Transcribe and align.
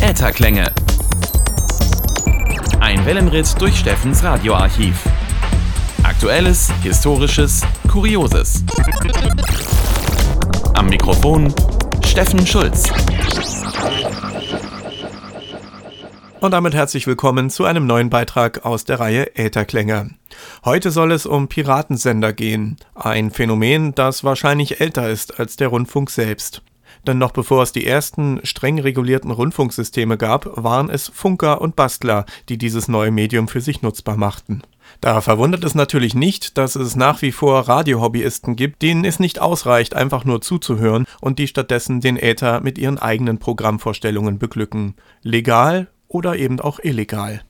Ätherklänge. 0.00 0.64
Ein 2.80 3.06
Wellenritt 3.06 3.54
durch 3.60 3.78
Steffens 3.78 4.24
Radioarchiv. 4.24 4.96
Aktuelles, 6.02 6.72
Historisches, 6.82 7.62
Kurioses. 7.86 8.64
Am 10.74 10.88
Mikrofon 10.88 11.54
Steffen 12.04 12.44
Schulz. 12.44 12.92
Und 16.40 16.50
damit 16.50 16.74
herzlich 16.74 17.06
willkommen 17.06 17.48
zu 17.50 17.64
einem 17.64 17.86
neuen 17.86 18.10
Beitrag 18.10 18.64
aus 18.64 18.84
der 18.84 18.98
Reihe 18.98 19.36
Ätherklänge. 19.36 20.17
Heute 20.68 20.90
soll 20.90 21.12
es 21.12 21.24
um 21.24 21.48
Piratensender 21.48 22.34
gehen, 22.34 22.76
ein 22.94 23.30
Phänomen, 23.30 23.94
das 23.94 24.22
wahrscheinlich 24.22 24.82
älter 24.82 25.08
ist 25.08 25.40
als 25.40 25.56
der 25.56 25.68
Rundfunk 25.68 26.10
selbst. 26.10 26.60
Denn 27.06 27.16
noch 27.16 27.30
bevor 27.30 27.62
es 27.62 27.72
die 27.72 27.86
ersten 27.86 28.40
streng 28.44 28.78
regulierten 28.78 29.30
Rundfunksysteme 29.30 30.18
gab, 30.18 30.62
waren 30.62 30.90
es 30.90 31.08
Funker 31.08 31.62
und 31.62 31.74
Bastler, 31.74 32.26
die 32.50 32.58
dieses 32.58 32.86
neue 32.86 33.10
Medium 33.10 33.48
für 33.48 33.62
sich 33.62 33.80
nutzbar 33.80 34.18
machten. 34.18 34.60
Da 35.00 35.22
verwundert 35.22 35.64
es 35.64 35.74
natürlich 35.74 36.14
nicht, 36.14 36.58
dass 36.58 36.76
es 36.76 36.96
nach 36.96 37.22
wie 37.22 37.32
vor 37.32 37.60
Radiohobbyisten 37.66 38.54
gibt, 38.54 38.82
denen 38.82 39.06
es 39.06 39.18
nicht 39.18 39.40
ausreicht, 39.40 39.96
einfach 39.96 40.26
nur 40.26 40.42
zuzuhören 40.42 41.06
und 41.22 41.38
die 41.38 41.48
stattdessen 41.48 42.02
den 42.02 42.18
Äther 42.18 42.60
mit 42.60 42.76
ihren 42.76 42.98
eigenen 42.98 43.38
Programmvorstellungen 43.38 44.38
beglücken. 44.38 44.96
Legal 45.22 45.88
oder 46.08 46.36
eben 46.36 46.60
auch 46.60 46.78
illegal. 46.78 47.40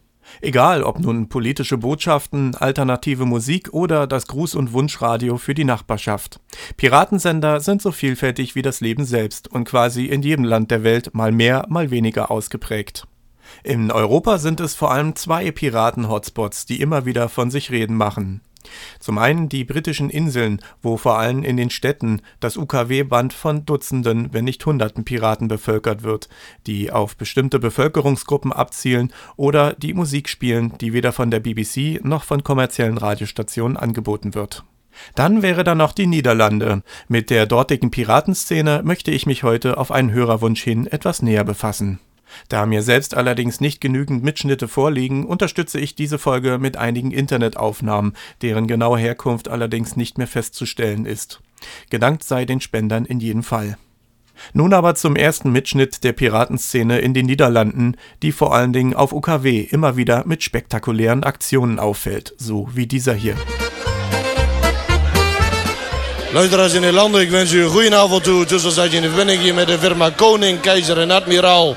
Egal, 0.40 0.82
ob 0.82 1.00
nun 1.00 1.28
politische 1.28 1.78
Botschaften, 1.78 2.54
alternative 2.54 3.24
Musik 3.24 3.72
oder 3.72 4.06
das 4.06 4.28
Gruß- 4.28 4.56
und 4.56 4.72
Wunschradio 4.72 5.36
für 5.36 5.54
die 5.54 5.64
Nachbarschaft. 5.64 6.40
Piratensender 6.76 7.60
sind 7.60 7.82
so 7.82 7.92
vielfältig 7.92 8.54
wie 8.54 8.62
das 8.62 8.80
Leben 8.80 9.04
selbst 9.04 9.48
und 9.48 9.64
quasi 9.64 10.06
in 10.06 10.22
jedem 10.22 10.44
Land 10.44 10.70
der 10.70 10.84
Welt 10.84 11.14
mal 11.14 11.32
mehr, 11.32 11.66
mal 11.68 11.90
weniger 11.90 12.30
ausgeprägt. 12.30 13.06
In 13.64 13.90
Europa 13.90 14.38
sind 14.38 14.60
es 14.60 14.74
vor 14.74 14.92
allem 14.92 15.16
zwei 15.16 15.50
Piraten-Hotspots, 15.50 16.66
die 16.66 16.80
immer 16.80 17.06
wieder 17.06 17.28
von 17.28 17.50
sich 17.50 17.70
reden 17.70 17.96
machen. 17.96 18.42
Zum 19.00 19.18
einen 19.18 19.48
die 19.48 19.64
britischen 19.64 20.10
Inseln, 20.10 20.60
wo 20.82 20.96
vor 20.96 21.18
allem 21.18 21.42
in 21.42 21.56
den 21.56 21.70
Städten 21.70 22.22
das 22.40 22.56
UKW-Band 22.56 23.32
von 23.32 23.64
Dutzenden, 23.64 24.32
wenn 24.32 24.44
nicht 24.44 24.64
Hunderten 24.64 25.04
Piraten 25.04 25.48
bevölkert 25.48 26.02
wird, 26.02 26.28
die 26.66 26.90
auf 26.90 27.16
bestimmte 27.16 27.58
Bevölkerungsgruppen 27.58 28.52
abzielen 28.52 29.12
oder 29.36 29.74
die 29.74 29.94
Musik 29.94 30.28
spielen, 30.28 30.76
die 30.80 30.92
weder 30.92 31.12
von 31.12 31.30
der 31.30 31.40
BBC 31.40 32.04
noch 32.04 32.24
von 32.24 32.42
kommerziellen 32.44 32.98
Radiostationen 32.98 33.76
angeboten 33.76 34.34
wird. 34.34 34.64
Dann 35.14 35.42
wäre 35.42 35.64
da 35.64 35.74
noch 35.74 35.92
die 35.92 36.06
Niederlande. 36.06 36.82
Mit 37.08 37.30
der 37.30 37.46
dortigen 37.46 37.90
Piratenszene 37.90 38.82
möchte 38.84 39.10
ich 39.10 39.26
mich 39.26 39.42
heute 39.42 39.78
auf 39.78 39.90
einen 39.90 40.10
Hörerwunsch 40.10 40.62
hin 40.62 40.86
etwas 40.86 41.22
näher 41.22 41.44
befassen. 41.44 42.00
Da 42.48 42.66
mir 42.66 42.82
selbst 42.82 43.16
allerdings 43.16 43.60
nicht 43.60 43.80
genügend 43.80 44.22
Mitschnitte 44.22 44.68
vorliegen, 44.68 45.24
unterstütze 45.26 45.80
ich 45.80 45.94
diese 45.94 46.18
Folge 46.18 46.58
mit 46.58 46.76
einigen 46.76 47.10
Internetaufnahmen, 47.10 48.14
deren 48.42 48.66
genaue 48.66 48.98
Herkunft 48.98 49.48
allerdings 49.48 49.96
nicht 49.96 50.18
mehr 50.18 50.26
festzustellen 50.26 51.06
ist. 51.06 51.40
Gedankt 51.90 52.24
sei 52.24 52.44
den 52.44 52.60
Spendern 52.60 53.04
in 53.04 53.20
jedem 53.20 53.42
Fall. 53.42 53.76
Nun 54.52 54.72
aber 54.72 54.94
zum 54.94 55.16
ersten 55.16 55.50
Mitschnitt 55.50 56.04
der 56.04 56.12
Piratenszene 56.12 57.00
in 57.00 57.12
den 57.12 57.26
Niederlanden, 57.26 57.96
die 58.22 58.32
vor 58.32 58.54
allen 58.54 58.72
Dingen 58.72 58.94
auf 58.94 59.12
UKW 59.12 59.60
immer 59.60 59.96
wieder 59.96 60.24
mit 60.26 60.42
spektakulären 60.42 61.24
Aktionen 61.24 61.78
auffällt, 61.78 62.34
so 62.38 62.68
wie 62.72 62.86
dieser 62.86 63.14
hier. 63.14 63.36
Luisteraars 66.32 66.74
in 66.74 66.82
Nederland, 66.82 67.16
ik 67.16 67.30
wens 67.30 67.52
u 67.52 67.62
een 67.62 67.70
goede 67.70 67.96
avond 67.96 68.24
toe. 68.24 68.44
Tussen 68.44 68.92
in 68.92 69.02
de 69.02 69.08
verbinding 69.08 69.40
hier 69.40 69.54
met 69.54 69.66
de 69.66 69.78
firma 69.78 70.10
Koning, 70.10 70.60
Keizer 70.60 70.98
en 70.98 71.10
Admiraal. 71.10 71.76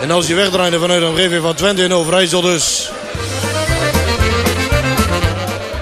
En 0.00 0.10
als 0.10 0.26
je 0.26 0.34
wegdraait 0.34 0.74
vanuit 0.74 1.00
de 1.00 1.06
omgeving 1.06 1.42
van 1.42 1.54
Twente 1.54 1.82
in 1.82 1.92
Overijssel 1.92 2.40
dus. 2.40 2.90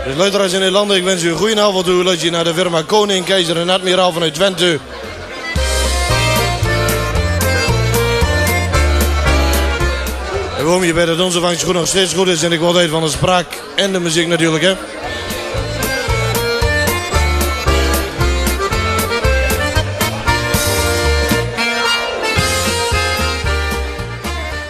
Dus 0.06 0.16
luisteraars 0.16 0.52
in 0.52 0.58
Nederland, 0.58 0.92
ik 0.92 1.04
wens 1.04 1.22
u 1.22 1.30
een 1.30 1.36
goede 1.36 1.60
avond 1.60 1.84
toe. 1.84 2.04
Luister 2.04 2.26
je 2.26 2.32
naar 2.32 2.44
de 2.44 2.54
firma 2.54 2.82
Koning, 2.82 3.24
Keizer 3.24 3.56
en 3.56 3.70
Admiraal 3.70 4.12
vanuit 4.12 4.34
Twente. 4.34 4.78
En 10.58 10.64
waarom 10.64 10.84
je 10.84 10.92
bij 10.92 11.04
de 11.04 11.16
dansontvangst 11.16 11.62
goed 11.62 11.74
nog 11.74 11.88
steeds 11.88 12.14
goed 12.14 12.28
is. 12.28 12.42
En 12.42 12.52
ik 12.52 12.60
word 12.60 12.76
uit 12.76 12.90
van 12.90 13.02
de 13.02 13.08
spraak 13.08 13.46
en 13.74 13.92
de 13.92 14.00
muziek 14.00 14.26
natuurlijk 14.26 14.64
hè. 14.64 14.97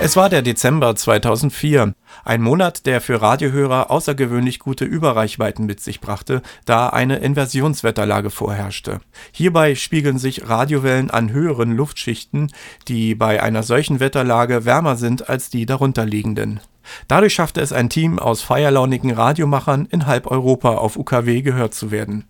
Es 0.01 0.15
war 0.15 0.29
der 0.29 0.43
Dezember 0.43 0.95
2004, 0.95 1.93
ein 2.25 2.41
Monat, 2.41 2.87
der 2.87 3.01
für 3.01 3.21
Radiohörer 3.21 3.91
außergewöhnlich 3.91 4.61
gute 4.61 4.85
Überreichweiten 4.85 5.67
mit 5.67 5.81
sich 5.81 6.01
brachte, 6.01 6.41
da 6.65 6.89
eine 6.89 7.17
Inversionswetterlage 7.17 8.31
vorherrschte. 8.31 9.01
Hierbei 9.33 9.75
spiegeln 9.75 10.19
sich 10.19 10.49
Radiowellen 10.49 11.11
an 11.11 11.33
höheren 11.33 11.73
Luftschichten, 11.77 12.53
die 12.87 13.17
bei 13.17 13.43
einer 13.43 13.65
solchen 13.65 13.99
Wetterlage 13.99 14.65
wärmer 14.65 14.95
sind 14.95 15.29
als 15.29 15.51
die 15.51 15.67
darunterliegenden. 15.67 16.61
Dadurch 17.09 17.35
schaffte 17.35 17.61
es 17.61 17.73
ein 17.73 17.89
Team 17.89 18.19
aus 18.19 18.43
feierlaunigen 18.43 19.11
Radiomachern 19.11 19.87
in 19.91 20.07
halb 20.07 20.27
Europa 20.27 20.77
auf 20.77 20.97
UKW 20.97 21.43
gehört 21.43 21.75
zu 21.75 21.91
werden. 21.91 22.25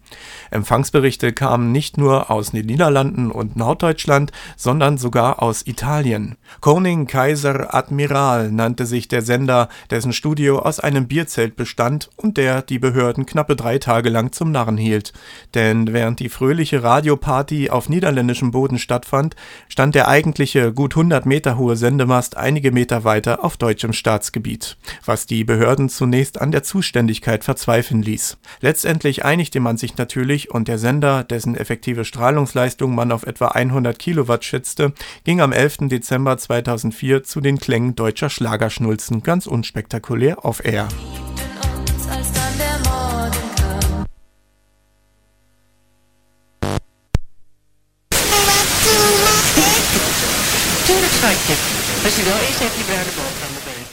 Empfangsberichte 0.50 1.32
kamen 1.32 1.72
nicht 1.72 1.98
nur 1.98 2.30
aus 2.30 2.52
den 2.52 2.66
Niederlanden 2.66 3.30
und 3.30 3.56
Norddeutschland, 3.56 4.32
sondern 4.56 4.98
sogar 4.98 5.42
aus 5.42 5.66
Italien. 5.66 6.36
Koning 6.60 7.06
Kaiser 7.06 7.74
Admiral 7.74 8.50
nannte 8.50 8.86
sich 8.86 9.08
der 9.08 9.22
Sender, 9.22 9.68
dessen 9.90 10.12
Studio 10.12 10.60
aus 10.60 10.80
einem 10.80 11.08
Bierzelt 11.08 11.56
bestand 11.56 12.10
und 12.16 12.36
der 12.36 12.62
die 12.62 12.78
Behörden 12.78 13.26
knappe 13.26 13.56
drei 13.56 13.78
Tage 13.78 14.08
lang 14.08 14.32
zum 14.32 14.50
Narren 14.50 14.76
hielt. 14.76 15.12
Denn 15.54 15.92
während 15.92 16.20
die 16.20 16.28
fröhliche 16.28 16.82
Radioparty 16.82 17.70
auf 17.70 17.88
niederländischem 17.88 18.50
Boden 18.50 18.78
stattfand, 18.78 19.36
stand 19.68 19.94
der 19.94 20.08
eigentliche 20.08 20.72
gut 20.72 20.92
100 20.92 21.26
Meter 21.26 21.56
hohe 21.56 21.76
Sendemast 21.76 22.36
einige 22.36 22.72
Meter 22.72 23.04
weiter 23.04 23.44
auf 23.44 23.56
deutschem 23.56 23.92
Staatsgebiet. 23.92 24.47
Gebiet, 24.48 24.78
was 25.04 25.26
die 25.26 25.44
Behörden 25.44 25.90
zunächst 25.90 26.40
an 26.40 26.50
der 26.50 26.62
Zuständigkeit 26.62 27.44
verzweifeln 27.44 28.02
ließ. 28.02 28.38
Letztendlich 28.60 29.24
einigte 29.24 29.60
man 29.60 29.76
sich 29.76 29.98
natürlich 29.98 30.50
und 30.50 30.68
der 30.68 30.78
Sender, 30.78 31.22
dessen 31.22 31.54
effektive 31.54 32.06
Strahlungsleistung 32.06 32.94
man 32.94 33.12
auf 33.12 33.26
etwa 33.26 33.48
100 33.48 33.98
Kilowatt 33.98 34.44
schätzte, 34.44 34.94
ging 35.24 35.42
am 35.42 35.52
11. 35.52 35.88
Dezember 35.88 36.38
2004 36.38 37.24
zu 37.24 37.42
den 37.42 37.58
Klängen 37.58 37.94
deutscher 37.94 38.30
Schlagerschnulzen 38.30 39.22
ganz 39.22 39.46
unspektakulär 39.46 40.44
auf 40.44 40.64
Air. 40.64 40.88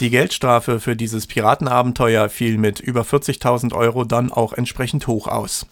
Die 0.01 0.09
Geldstrafe 0.09 0.81
für 0.81 0.97
dieses 0.97 1.25
Piratenabenteuer 1.25 2.27
fiel 2.27 2.57
mit 2.57 2.81
über 2.81 3.03
40.000 3.03 3.73
Euro 3.73 4.03
dann 4.03 4.29
auch 4.29 4.51
entsprechend 4.51 5.07
hoch 5.07 5.27
aus. 5.27 5.67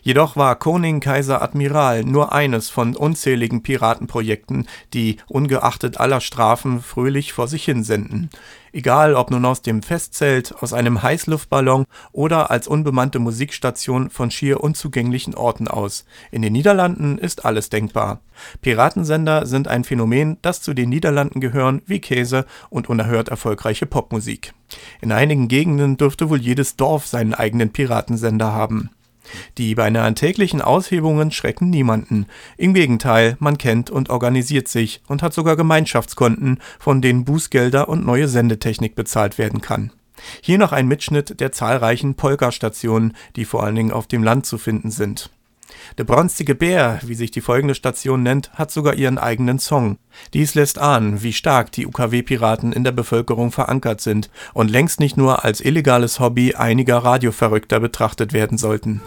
Jedoch 0.00 0.34
war 0.34 0.56
Koning 0.56 1.00
Kaiser 1.00 1.42
Admiral 1.42 2.02
nur 2.02 2.32
eines 2.32 2.70
von 2.70 2.96
unzähligen 2.96 3.62
Piratenprojekten, 3.62 4.66
die 4.94 5.18
ungeachtet 5.28 6.00
aller 6.00 6.22
Strafen 6.22 6.80
fröhlich 6.80 7.34
vor 7.34 7.48
sich 7.48 7.66
hinsenden. 7.66 8.30
Egal 8.72 9.14
ob 9.14 9.30
nun 9.30 9.44
aus 9.46 9.62
dem 9.62 9.82
Festzelt, 9.82 10.54
aus 10.60 10.74
einem 10.74 11.02
Heißluftballon 11.02 11.86
oder 12.12 12.50
als 12.50 12.68
unbemannte 12.68 13.18
Musikstation 13.18 14.10
von 14.10 14.30
schier 14.30 14.62
unzugänglichen 14.62 15.34
Orten 15.34 15.66
aus. 15.66 16.04
In 16.30 16.42
den 16.42 16.52
Niederlanden 16.52 17.16
ist 17.16 17.46
alles 17.46 17.70
denkbar. 17.70 18.20
Piratensender 18.60 19.46
sind 19.46 19.66
ein 19.66 19.84
Phänomen, 19.84 20.36
das 20.42 20.60
zu 20.60 20.74
den 20.74 20.90
Niederlanden 20.90 21.40
gehören 21.40 21.80
wie 21.86 22.00
Käse 22.00 22.44
und 22.68 22.90
unerhört 22.90 23.30
erfolgreiche 23.66 23.86
Popmusik. 23.86 24.52
In 25.00 25.10
einigen 25.10 25.48
Gegenden 25.48 25.96
dürfte 25.96 26.30
wohl 26.30 26.40
jedes 26.40 26.76
Dorf 26.76 27.06
seinen 27.06 27.34
eigenen 27.34 27.72
Piratensender 27.72 28.52
haben. 28.52 28.90
Die 29.58 29.74
beinahe 29.74 30.14
täglichen 30.14 30.62
Aushebungen 30.62 31.32
schrecken 31.32 31.68
niemanden. 31.70 32.26
Im 32.56 32.74
Gegenteil, 32.74 33.36
man 33.40 33.58
kennt 33.58 33.90
und 33.90 34.08
organisiert 34.08 34.68
sich 34.68 35.00
und 35.08 35.20
hat 35.24 35.34
sogar 35.34 35.56
Gemeinschaftskonten, 35.56 36.60
von 36.78 37.02
denen 37.02 37.24
Bußgelder 37.24 37.88
und 37.88 38.06
neue 38.06 38.28
Sendetechnik 38.28 38.94
bezahlt 38.94 39.36
werden 39.36 39.60
kann. 39.60 39.90
Hier 40.40 40.58
noch 40.58 40.70
ein 40.70 40.86
Mitschnitt 40.86 41.40
der 41.40 41.50
zahlreichen 41.50 42.14
Polka-Stationen, 42.14 43.14
die 43.34 43.44
vor 43.44 43.64
allen 43.64 43.74
Dingen 43.74 43.92
auf 43.92 44.06
dem 44.06 44.22
Land 44.22 44.46
zu 44.46 44.58
finden 44.58 44.92
sind. 44.92 45.30
Der 45.98 46.04
bronzige 46.04 46.54
Bär, 46.54 47.00
wie 47.02 47.14
sich 47.14 47.30
die 47.30 47.40
folgende 47.40 47.74
Station 47.74 48.22
nennt, 48.22 48.52
hat 48.54 48.70
sogar 48.70 48.94
ihren 48.94 49.18
eigenen 49.18 49.58
Song. 49.58 49.98
Dies 50.34 50.54
lässt 50.54 50.78
ahnen, 50.78 51.22
wie 51.22 51.32
stark 51.32 51.72
die 51.72 51.86
UKW-Piraten 51.86 52.72
in 52.72 52.84
der 52.84 52.92
Bevölkerung 52.92 53.52
verankert 53.52 54.00
sind 54.00 54.30
und 54.54 54.70
längst 54.70 55.00
nicht 55.00 55.16
nur 55.16 55.44
als 55.44 55.60
illegales 55.60 56.20
Hobby 56.20 56.54
einiger 56.54 56.98
Radioverrückter 56.98 57.80
betrachtet 57.80 58.32
werden 58.32 58.58
sollten. 58.58 59.00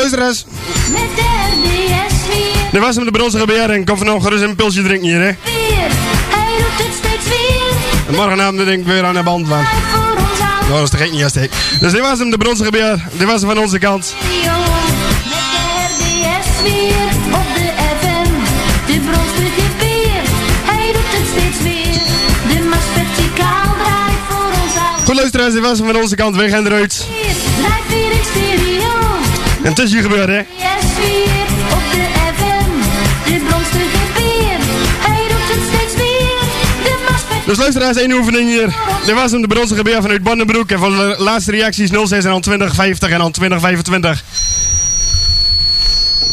Luisteraars. 0.00 0.44
Dit 2.72 2.80
was 2.80 2.94
hem 2.94 3.04
de 3.04 3.10
bronzige 3.10 3.46
bejaarden. 3.46 3.76
Ik 3.76 3.84
kan 3.84 3.98
vanavond 3.98 4.22
gerust 4.22 4.42
een 4.42 4.54
pilsje 4.54 4.82
drinken 4.82 5.08
hier, 5.08 5.20
hè. 5.20 5.32
En 8.08 8.14
morgenavond 8.14 8.56
denk 8.56 8.80
ik 8.80 8.86
weer 8.86 9.04
aan 9.04 9.14
de 9.14 9.22
band 9.22 9.48
van. 9.48 9.62
Nou, 10.68 10.82
dat 10.82 10.82
is 10.82 10.90
toch 10.90 11.10
niet 11.10 11.28
steek. 11.28 11.50
Dus 11.80 11.92
dit 11.92 12.00
was 12.00 12.18
hem 12.18 12.30
de 12.30 12.38
bronzige 12.38 12.70
bejaar. 12.70 13.08
Dit 13.12 13.26
was 13.26 13.40
hem 13.40 13.50
van 13.50 13.58
onze 13.58 13.78
kant. 13.78 14.14
Goed 25.10 25.18
luisteraars, 25.18 25.52
dit 25.52 25.62
was 25.62 25.78
van 25.78 25.96
onze 25.96 26.14
kant. 26.14 26.36
We 26.36 26.48
gaan 26.48 26.66
eruit. 26.66 27.06
En 29.62 29.68
het 29.68 29.78
is 29.78 29.92
hier 29.92 30.02
gebeurd, 30.02 30.28
hè? 30.28 30.36
het 30.36 30.46
Dus 37.46 37.58
luisteraars, 37.58 37.96
één 37.96 38.12
oefening 38.12 38.48
hier. 38.48 38.74
Dit 39.06 39.14
was 39.14 39.30
hem, 39.30 39.40
de 39.40 39.48
bronzige 39.48 39.82
beer 39.82 40.02
vanuit 40.02 40.22
Bonnenbroek. 40.22 40.70
En 40.70 40.78
van 40.78 40.96
de 40.96 41.14
laatste 41.18 41.50
reacties 41.50 41.90
06 41.90 42.24
en 42.24 42.30
dan 42.30 42.40
2050 42.40 43.10
en 43.10 43.18
dan 43.18 43.32
2025. 43.32 44.24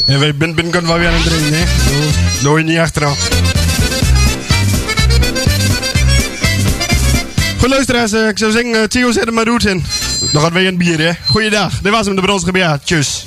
En 0.05 0.19
wij 0.19 0.35
binnenkort 0.35 0.69
kunnen 0.69 0.89
wel 0.89 0.99
weer 0.99 1.09
aan 1.09 1.23
drinken, 1.23 1.53
hè? 1.53 1.65
Doe 2.41 2.57
je 2.57 2.63
niet 2.63 2.77
achteraf. 2.77 3.56
Goed 7.67 7.75
luisteraars, 7.75 8.11
eh, 8.11 8.27
ik 8.27 8.37
zou 8.37 8.51
zeggen, 8.51 8.69
uh, 8.69 8.83
Theo 8.83 9.11
zet 9.11 9.27
er 9.27 9.33
maar 9.33 9.47
goed 9.47 9.65
in. 9.65 9.83
Dan 10.31 10.41
gaat 10.41 10.51
weer 10.51 10.67
een 10.67 10.77
bier, 10.77 10.99
hè. 10.99 11.11
Goeiedag, 11.25 11.79
dit 11.81 11.91
was 11.91 12.05
hem, 12.05 12.15
de 12.15 12.21
bronzige 12.21 12.51
bejaard. 12.51 12.85
Tjus. 12.85 13.25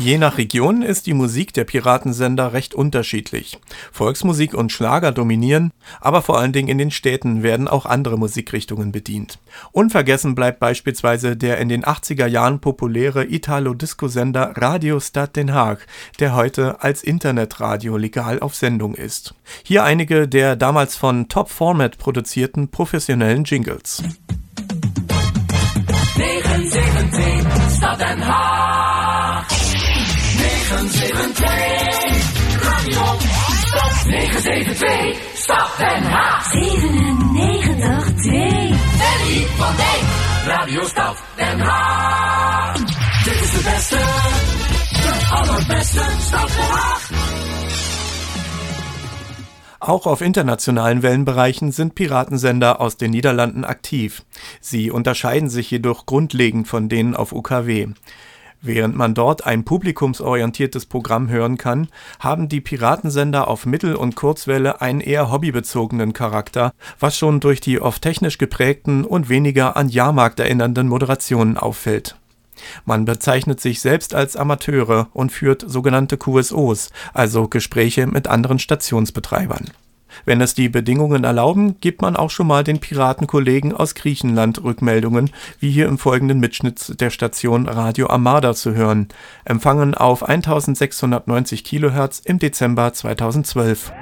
Je 0.00 0.16
nach 0.16 0.38
Region 0.38 0.80
ist 0.80 1.06
die 1.06 1.12
Musik 1.12 1.52
der 1.52 1.64
Piratensender 1.64 2.54
recht 2.54 2.72
unterschiedlich. 2.72 3.58
Volksmusik 3.92 4.54
und 4.54 4.72
Schlager 4.72 5.12
dominieren, 5.12 5.72
aber 6.00 6.22
vor 6.22 6.38
allen 6.38 6.54
Dingen 6.54 6.68
in 6.68 6.78
den 6.78 6.90
Städten 6.90 7.42
werden 7.42 7.68
auch 7.68 7.84
andere 7.84 8.16
Musikrichtungen 8.16 8.92
bedient. 8.92 9.38
Unvergessen 9.72 10.34
bleibt 10.34 10.58
beispielsweise 10.58 11.36
der 11.36 11.58
in 11.58 11.68
den 11.68 11.84
80er 11.84 12.24
Jahren 12.24 12.60
populäre 12.60 13.26
Italo-Disco-Sender 13.26 14.54
Radio 14.56 15.00
Stad 15.00 15.36
Den 15.36 15.52
Haag, 15.52 15.86
der 16.18 16.34
heute 16.34 16.82
als 16.82 17.02
Internetradio 17.02 17.98
legal 17.98 18.40
auf 18.40 18.54
Sendung 18.54 18.94
ist. 18.94 19.34
Hier 19.64 19.84
einige 19.84 20.26
der 20.26 20.56
damals 20.56 20.96
von 20.96 21.28
Top 21.28 21.50
Format 21.50 21.98
produzierten 21.98 22.68
professionellen 22.68 23.44
Jingles. 23.44 24.02
972 26.16 27.76
Stad 27.76 28.00
Den 28.00 28.26
Haag 28.26 28.79
972 30.70 31.50
Radio 32.62 33.02
Stad 33.66 34.06
972 34.06 35.18
Stad 35.34 35.70
Den 35.80 36.04
Haag 36.08 36.44
97 36.44 38.30
Danny 39.00 39.46
van 39.58 39.74
Dijk 39.76 40.06
Radio 40.46 40.84
Stad 40.84 41.16
Den 41.36 41.60
Haag 41.66 42.76
Dit 43.24 43.40
is 43.42 43.50
de 43.50 43.62
beste, 43.64 43.96
de 44.92 45.12
allerbeste 45.32 46.02
Stad 46.28 46.48
Den 46.48 46.70
Haag 46.70 47.00
Auch 49.80 50.06
auf 50.06 50.20
internationalen 50.20 51.02
Wellenbereichen 51.02 51.72
sind 51.72 51.96
Piratensender 51.96 52.80
aus 52.80 52.96
den 52.96 53.10
Niederlanden 53.10 53.64
aktiv. 53.64 54.22
Sie 54.60 54.92
unterscheiden 54.92 55.48
sich 55.48 55.68
jedoch 55.68 56.06
grundlegend 56.06 56.68
von 56.68 56.88
denen 56.88 57.16
auf 57.16 57.32
UKW. 57.32 57.88
Während 58.62 58.94
man 58.94 59.14
dort 59.14 59.46
ein 59.46 59.64
publikumsorientiertes 59.64 60.84
Programm 60.84 61.30
hören 61.30 61.56
kann, 61.56 61.88
haben 62.18 62.48
die 62.48 62.60
Piratensender 62.60 63.48
auf 63.48 63.64
Mittel 63.64 63.96
und 63.96 64.16
Kurzwelle 64.16 64.82
einen 64.82 65.00
eher 65.00 65.30
hobbybezogenen 65.30 66.12
Charakter, 66.12 66.72
was 66.98 67.16
schon 67.16 67.40
durch 67.40 67.60
die 67.60 67.80
oft 67.80 68.02
technisch 68.02 68.36
geprägten 68.36 69.06
und 69.06 69.30
weniger 69.30 69.78
an 69.78 69.88
Jahrmarkt 69.88 70.40
erinnernden 70.40 70.88
Moderationen 70.88 71.56
auffällt. 71.56 72.16
Man 72.84 73.06
bezeichnet 73.06 73.60
sich 73.60 73.80
selbst 73.80 74.14
als 74.14 74.36
Amateure 74.36 75.08
und 75.14 75.32
führt 75.32 75.64
sogenannte 75.66 76.18
QSOs, 76.18 76.90
also 77.14 77.48
Gespräche 77.48 78.06
mit 78.06 78.28
anderen 78.28 78.58
Stationsbetreibern 78.58 79.70
wenn 80.24 80.40
es 80.40 80.54
die 80.54 80.68
Bedingungen 80.68 81.24
erlauben, 81.24 81.80
gibt 81.80 82.02
man 82.02 82.16
auch 82.16 82.30
schon 82.30 82.46
mal 82.46 82.64
den 82.64 82.80
Piratenkollegen 82.80 83.72
aus 83.72 83.94
Griechenland 83.94 84.62
Rückmeldungen, 84.62 85.30
wie 85.58 85.70
hier 85.70 85.86
im 85.86 85.98
folgenden 85.98 86.40
Mitschnitt 86.40 87.00
der 87.00 87.10
Station 87.10 87.68
Radio 87.68 88.08
Armada 88.08 88.54
zu 88.54 88.74
hören, 88.74 89.08
empfangen 89.44 89.94
auf 89.94 90.28
1690 90.28 91.64
kHz 91.64 92.20
im 92.24 92.38
Dezember 92.38 92.92
2012. 92.92 93.92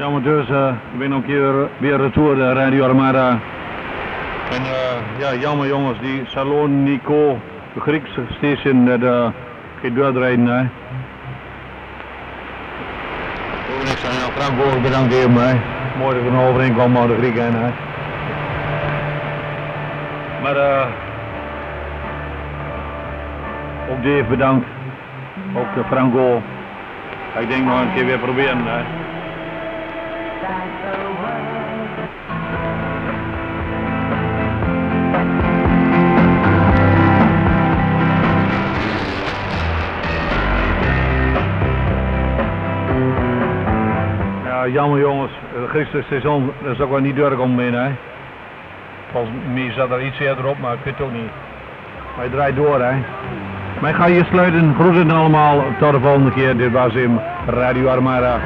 Dus 0.00 0.48
uh, 0.48 0.68
ik 0.92 0.98
ben 0.98 1.08
nog 1.10 1.18
een 1.18 1.26
keer 1.26 1.68
weer 1.78 1.96
retour 1.96 2.34
de 2.34 2.52
Radio 2.52 2.84
Armada. 2.84 3.28
En 4.50 4.62
uh, 4.62 5.18
ja, 5.18 5.34
jammer 5.34 5.66
jongens, 5.66 5.98
die 6.00 6.22
Salon 6.26 6.82
Nico, 6.82 7.38
de 7.74 7.80
Griekse 7.80 8.20
station, 8.36 8.84
dat 8.84 9.00
uh, 9.00 9.26
geen 9.80 9.94
doorrijden. 9.94 10.46
Hè. 10.46 10.60
Ik 13.80 14.02
nou 14.02 14.32
Frank 14.32 14.74
ook 14.74 14.82
bedankt 14.82 15.14
even. 15.14 15.48
Hè. 15.48 15.54
Mooi 15.98 16.14
dat 16.14 16.24
er 16.24 16.32
een 16.32 16.48
overeenkomt 16.48 16.92
met 16.92 17.08
de 17.08 17.16
Grieken. 17.16 17.54
Hè. 17.54 17.70
Maar 20.42 20.56
uh, 20.56 20.86
ook 23.90 24.02
Dave 24.02 24.24
bedankt. 24.28 24.66
Ook 25.56 25.74
de 25.74 25.84
Franco. 25.88 26.42
Ik 27.38 27.48
denk 27.48 27.64
nog 27.64 27.80
een 27.80 27.92
keer 27.94 28.06
weer 28.06 28.18
proberen. 28.18 28.64
Hè. 28.64 29.08
Jammer 44.72 45.00
jongens. 45.00 45.32
Gisteren 45.68 46.04
seizoen, 46.08 46.52
dat 46.62 46.72
is 46.72 46.80
ook 46.80 46.90
wel 46.90 47.00
niet 47.00 47.16
durk 47.16 47.40
om 47.40 47.54
mee, 47.54 47.70
hè. 47.70 47.90
Volgens 49.12 49.32
mij 49.52 49.72
zat 49.72 49.90
er 49.90 50.02
iets 50.02 50.18
eerder 50.18 50.46
op, 50.46 50.58
maar 50.58 50.72
ik 50.72 50.78
weet 50.84 50.94
het 50.98 51.06
ook 51.06 51.12
niet. 51.12 51.30
Maar 52.16 52.24
je 52.24 52.30
draait 52.30 52.56
door, 52.56 52.80
hè. 52.80 52.96
Ik 53.88 53.94
ga 53.94 54.06
hier 54.06 54.24
sluiten. 54.24 54.74
Groeten 54.74 55.10
allemaal. 55.10 55.62
Tot 55.78 55.92
de 55.92 56.00
volgende 56.00 56.32
keer. 56.32 56.56
Dit 56.56 56.72
was 56.72 56.94
in 56.94 57.20
Radio 57.46 57.88
Armada. 57.88 58.38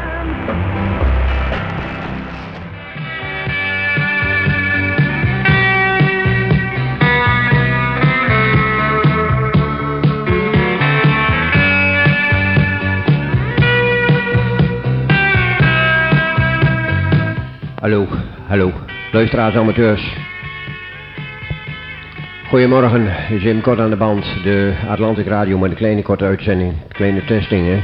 Hallo, 17.84 18.06
hallo. 18.48 18.72
Luisteraars, 19.12 19.56
amateurs. 19.56 20.16
Goedemorgen, 22.48 23.08
Jim 23.38 23.60
Kort 23.60 23.78
aan 23.78 23.90
de 23.90 23.96
band. 23.96 24.24
De 24.42 24.74
Atlantic 24.88 25.26
Radio 25.26 25.58
met 25.58 25.70
een 25.70 25.76
kleine 25.76 26.02
korte 26.02 26.24
uitzending. 26.24 26.74
Kleine 26.88 27.24
testing, 27.24 27.66
hè. 27.66 27.82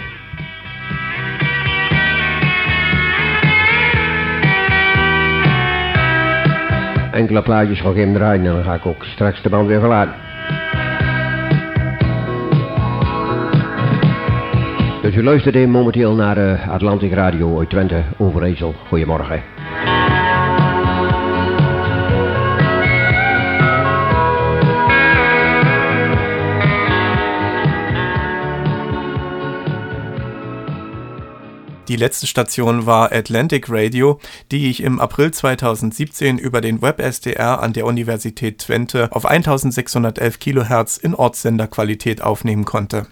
Enkele 7.12 7.42
plaatjes 7.42 7.80
van 7.80 7.95
Jim 7.95 8.14
draaien 8.14 8.47
en 8.47 8.52
dan 8.52 8.64
ga 8.64 8.75
ik 8.75 8.87
ook 8.87 9.04
straks 9.04 9.42
de 9.42 9.49
band 9.49 9.66
weer 9.66 9.80
verlaten. 9.80 10.14
Dus 15.02 15.14
je 15.14 15.23
luistert 15.23 15.69
momenteel 15.69 16.14
naar 16.14 16.37
eh, 16.37 16.69
Atlantic 16.69 17.12
Radio 17.12 17.59
uit 17.59 17.71
Twente, 17.71 18.02
Overijssel. 18.19 18.75
Goedemorgen. 18.88 19.59
Die 31.90 31.97
letzte 31.97 32.28
Station 32.28 32.87
war 32.87 33.11
Atlantic 33.11 33.66
Radio, 33.68 34.20
die 34.52 34.70
ich 34.70 34.80
im 34.80 35.00
April 35.00 35.32
2017 35.32 36.38
über 36.38 36.61
den 36.61 36.82
Web-SDR 36.82 37.61
an 37.61 37.73
der 37.73 37.85
Universität 37.85 38.59
Twente 38.59 39.09
auf 39.11 39.26
1611 39.26 40.38
kHz 40.38 40.99
in 40.99 41.16
Ortssenderqualität 41.16 42.23
aufnehmen 42.23 42.64
konnte. 42.64 43.09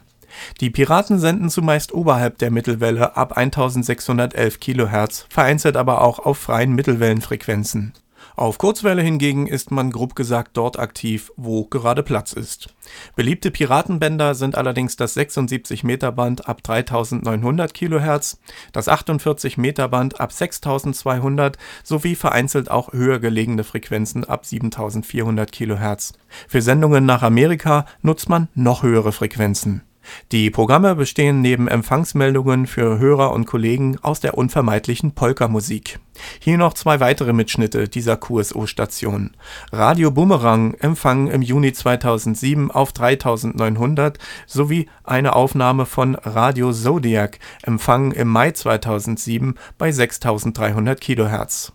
Die 0.61 0.71
Piraten 0.71 1.19
senden 1.19 1.51
zumeist 1.51 1.93
oberhalb 1.93 2.39
der 2.39 2.53
Mittelwelle 2.53 3.17
ab 3.17 3.37
1611 3.37 4.61
kHz, 4.61 5.27
vereinzelt 5.29 5.77
aber 5.77 6.01
auch 6.03 6.21
auf 6.21 6.39
freien 6.39 6.73
Mittelwellenfrequenzen 6.73 7.95
auf 8.39 8.59
Kurzwelle 8.59 9.03
hingegen 9.03 9.47
ist 9.47 9.71
man 9.71 9.91
grob 9.91 10.15
gesagt 10.15 10.57
dort 10.57 10.79
aktiv, 10.79 11.33
wo 11.37 11.65
gerade 11.65 12.03
Platz 12.03 12.33
ist. 12.33 12.75
Beliebte 13.17 13.51
Piratenbänder 13.51 14.35
sind 14.35 14.57
allerdings 14.57 14.97
das 14.97 15.15
76 15.15 15.85
Meter 15.85 16.13
Band 16.13 16.49
ab 16.49 16.63
3900 16.63 17.75
kHz, 17.75 18.39
das 18.73 18.89
48 18.89 19.59
Meter 19.59 19.89
Band 19.89 20.21
ab 20.21 20.33
6200 20.33 21.59
sowie 21.83 22.15
vereinzelt 22.15 22.71
auch 22.71 22.93
höher 22.93 23.19
gelegene 23.19 23.65
Frequenzen 23.65 24.25
ab 24.25 24.47
7400 24.47 25.51
kHz. 25.51 26.13
Für 26.47 26.63
Sendungen 26.63 27.07
nach 27.07 27.23
Amerika 27.23 27.87
nutzt 28.03 28.29
man 28.29 28.49
noch 28.55 28.83
höhere 28.83 29.13
Frequenzen 29.13 29.88
die 30.33 30.51
Programme 30.51 30.95
bestehen 30.95 31.41
neben 31.41 31.69
Empfangsmeldungen 31.69 32.67
für 32.67 32.99
Hörer 32.99 33.33
und 33.33 33.47
Kollegen 33.47 33.97
aus 34.03 34.21
der 34.21 34.37
unvermeidlichen 34.37 35.13
Polka-Musik. 35.13 35.99
Hier 36.41 36.59
noch 36.59 36.75
zwei 36.75 37.01
weitere 37.01 37.33
Mitschnitte 37.33 37.89
dieser 37.89 38.17
QSO-Station. 38.17 39.31
Radio 39.73 40.11
Bumerang 40.11 40.75
empfangen 40.75 41.29
im 41.29 41.43
Juni 41.43 41.73
2007 41.73 42.71
auf 42.71 42.93
3900 42.93 44.19
sowie 44.47 44.89
eine 45.05 45.35
Aufnahme 45.35 45.87
von 45.87 46.15
Radio 46.17 46.73
Zodiac 46.73 47.39
empfangen 47.63 48.13
im 48.13 48.29
Mai 48.29 48.51
2007 48.51 49.55
bei 49.79 49.93
6300 49.93 51.01
kHz. 51.01 51.73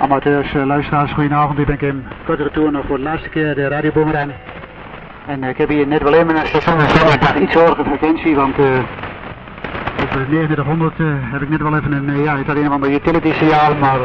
Amateurs, 0.00 0.46
luisteraars, 0.52 1.12
goedenavond. 1.12 1.58
Ik 1.58 1.66
ben 1.66 1.78
Kim. 1.78 2.04
Korte 2.26 2.42
retour 2.42 2.72
nog 2.72 2.86
voor 2.86 2.96
de 2.96 3.02
laatste 3.02 3.28
keer 3.28 3.54
de 3.54 3.68
Radio 3.68 3.92
Boomerang. 3.92 4.32
En 5.26 5.42
eh, 5.42 5.48
ik 5.48 5.56
heb 5.56 5.68
hier 5.68 5.86
net 5.86 6.02
wel 6.02 6.14
even 6.14 6.36
een 6.36 6.46
station 6.46 6.80
gezet. 6.80 7.34
iets 7.40 7.54
hogere 7.54 7.84
frequentie, 7.84 8.34
want 8.34 8.58
uh, 8.58 8.66
op 10.02 10.10
3900 10.10 10.98
uh, 10.98 11.06
heb 11.20 11.42
ik 11.42 11.48
net 11.48 11.62
wel 11.62 11.76
even 11.76 11.92
een, 11.92 12.08
uh, 12.08 12.24
ja, 12.24 12.36
het 12.36 12.46
had 12.46 12.56
een 12.56 12.66
of 12.66 12.72
ander 12.72 12.92
utility 12.92 13.32
signaal, 13.32 13.74
maar 13.74 14.00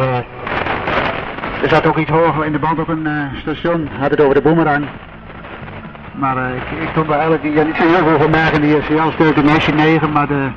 er 1.62 1.70
zat 1.70 1.86
ook 1.86 1.98
iets 1.98 2.10
hoger 2.10 2.46
in 2.46 2.52
de 2.52 2.60
band 2.60 2.80
op 2.80 2.88
een 2.88 3.08
station, 3.42 3.90
had 4.00 4.10
het 4.10 4.22
over 4.22 4.34
de 4.34 4.42
boomerang. 4.42 4.86
Maar 6.16 6.56
ik, 6.56 6.82
ik 6.82 6.90
kon 6.94 7.14
eigenlijk 7.14 7.44
ja, 7.44 7.64
niet 7.64 7.76
zo 7.76 7.88
heel 7.88 8.08
veel 8.08 8.20
van 8.20 8.30
merken, 8.30 8.62
die 8.62 8.82
signaalsterkte 8.82 9.42
Nation 9.42 9.76
9, 9.76 10.12
maar 10.12 10.28
de, 10.28 10.48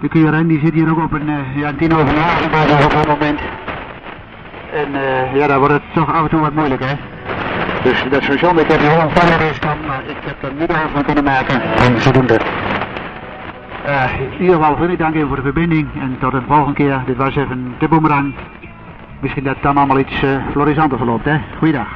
de 0.00 0.08
QRN 0.08 0.46
die 0.46 0.60
zit 0.60 0.74
hier 0.74 0.90
ook 0.90 1.04
op 1.04 1.12
een, 1.12 1.30
ja, 1.54 1.72
10 1.78 1.92
over 1.92 2.04
9 2.04 2.84
op 2.84 2.92
het 2.92 3.06
moment. 3.06 3.40
En 4.72 4.88
ja, 5.34 5.46
daar 5.46 5.58
wordt 5.58 5.74
het 5.74 5.82
toch 5.94 6.12
af 6.14 6.22
en 6.22 6.28
toe 6.28 6.40
wat 6.40 6.54
moeilijk, 6.54 6.84
hè. 6.84 6.94
Dus 7.82 8.04
dat 8.10 8.20
is 8.20 8.26
sowieso, 8.26 8.50
ik 8.50 8.66
heb 8.68 8.80
heel 8.80 9.00
een 9.00 9.58
kan, 9.58 9.76
maar 9.86 10.02
ik 10.06 10.16
heb 10.24 10.42
er 10.42 10.52
niet 10.58 10.72
van 10.92 11.04
kunnen 11.04 11.24
maken. 11.24 11.62
En 11.62 12.00
zodoende. 12.00 12.38
Uh, 13.86 14.20
in 14.20 14.40
ieder 14.40 14.54
geval 14.54 14.70
vriendelijk 14.70 14.98
dank 14.98 15.14
even 15.14 15.26
voor 15.26 15.36
de 15.36 15.42
verbinding 15.42 15.88
en 16.00 16.16
tot 16.20 16.32
een 16.32 16.44
volgende 16.46 16.72
keer. 16.72 17.02
Dit 17.06 17.16
was 17.16 17.36
even 17.36 17.74
de 17.78 17.88
boemerang. 17.88 18.34
Misschien 19.20 19.44
dat 19.44 19.54
het 19.54 19.62
dan 19.62 19.76
allemaal 19.76 19.98
iets 19.98 20.22
uh, 20.22 20.30
florissanter 20.50 20.98
verloopt, 20.98 21.24
hè. 21.24 21.38
Goeiedag. 21.58 21.88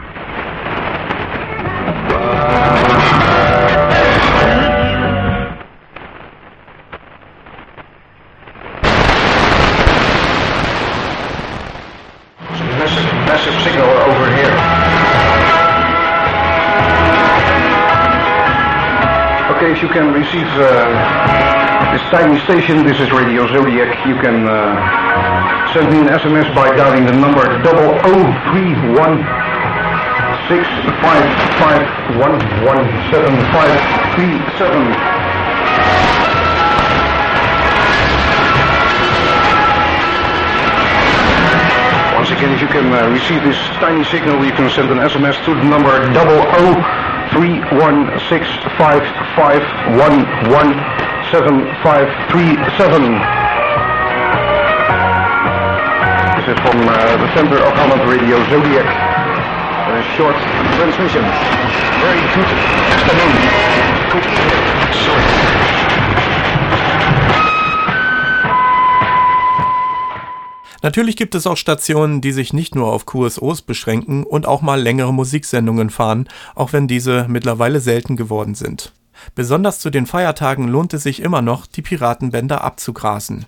Case 19.65 19.81
you 19.81 19.89
can 19.89 20.13
receive 20.13 20.45
uh, 20.61 20.69
this 21.97 22.05
tiny 22.13 22.39
station, 22.45 22.85
this 22.85 23.01
is 23.01 23.11
Radio 23.11 23.49
Zodiac, 23.49 23.97
you 24.05 24.13
can 24.21 24.45
uh, 24.45 24.77
send 25.73 25.89
me 25.89 26.01
an 26.05 26.09
SMS 26.09 26.55
by 26.55 26.69
dialing 26.77 27.07
the 27.07 27.17
number 27.17 27.41
0031 27.65 29.25
Once 42.13 42.31
again, 42.37 42.53
if 42.53 42.61
you 42.61 42.69
can 42.69 42.93
uh, 42.93 43.09
receive 43.09 43.43
this 43.43 43.57
tiny 43.81 44.05
signal, 44.05 44.45
you 44.45 44.53
can 44.53 44.69
send 44.69 44.91
an 44.91 44.99
SMS 44.99 45.43
to 45.47 45.55
the 45.55 45.65
number 45.65 46.13
00 46.13 47.04
31655117537. 47.35 48.55
This 56.39 56.47
is 56.55 56.59
from 56.63 56.79
uh, 56.87 56.95
the 57.19 57.29
center 57.35 57.59
of 57.59 57.73
Holland 57.75 58.09
Radio 58.09 58.39
Zodiac. 58.51 58.87
A 58.87 60.03
short 60.17 60.37
transmission. 60.77 61.23
Very 62.01 62.23
good 62.35 62.51
afternoon. 63.03 63.35
Good 64.13 64.27
short. 64.95 65.84
Natürlich 70.85 71.17
gibt 71.17 71.35
es 71.35 71.47
auch 71.47 71.57
Stationen, 71.57 72.21
die 72.21 72.31
sich 72.31 72.53
nicht 72.53 72.75
nur 72.75 72.93
auf 72.93 73.07
QSOs 73.07 73.63
beschränken 73.63 74.23
und 74.23 74.45
auch 74.45 74.61
mal 74.61 74.79
längere 74.79 75.15
Musiksendungen 75.15 75.89
fahren, 75.89 76.29
auch 76.55 76.75
wenn 76.75 76.89
diese 76.89 77.25
mittlerweile 77.27 77.81
selten 77.81 78.19
geworden 78.19 78.55
sind. 78.55 78.93
Besonders 79.35 79.81
zu 79.81 79.89
den 79.89 80.05
Feiertagen 80.05 80.69
lohnt 80.69 80.93
es 80.93 81.05
sich 81.05 81.23
immer 81.23 81.41
noch, 81.41 81.65
die 81.65 81.81
Piratenbänder 81.81 82.63
abzugrasen 82.63 83.47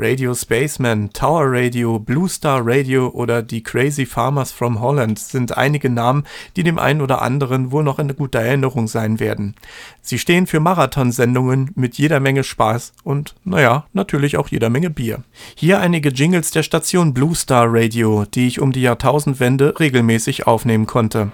Radio 0.00 0.34
Spaceman, 0.34 1.12
Tower 1.12 1.52
Radio, 1.52 1.98
Blue 1.98 2.26
Star 2.26 2.62
Radio 2.64 3.08
oder 3.08 3.42
die 3.42 3.62
Crazy 3.62 4.06
Farmers 4.06 4.50
from 4.50 4.80
Holland 4.80 5.18
sind 5.18 5.58
einige 5.58 5.90
Namen, 5.90 6.24
die 6.56 6.62
dem 6.62 6.78
einen 6.78 7.02
oder 7.02 7.20
anderen 7.20 7.70
wohl 7.70 7.84
noch 7.84 7.98
in 7.98 8.16
guter 8.16 8.40
Erinnerung 8.40 8.88
sein 8.88 9.20
werden. 9.20 9.54
Sie 10.00 10.18
stehen 10.18 10.46
für 10.46 10.58
Marathonsendungen 10.58 11.72
mit 11.74 11.98
jeder 11.98 12.18
Menge 12.18 12.44
Spaß 12.44 12.94
und, 13.04 13.34
naja, 13.44 13.84
natürlich 13.92 14.38
auch 14.38 14.48
jeder 14.48 14.70
Menge 14.70 14.88
Bier. 14.88 15.22
Hier 15.54 15.80
einige 15.80 16.08
Jingles 16.08 16.50
der 16.50 16.62
Station 16.62 17.12
Blue 17.12 17.34
Star 17.34 17.66
Radio, 17.68 18.24
die 18.24 18.46
ich 18.46 18.58
um 18.58 18.72
die 18.72 18.82
Jahrtausendwende 18.82 19.78
regelmäßig 19.78 20.46
aufnehmen 20.46 20.86
konnte. 20.86 21.30